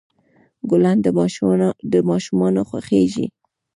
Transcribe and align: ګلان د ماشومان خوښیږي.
ګلان 0.69 0.97
د 1.91 1.95
ماشومان 2.09 2.55
خوښیږي. 2.69 3.25